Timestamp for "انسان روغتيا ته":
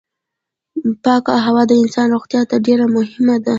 1.83-2.55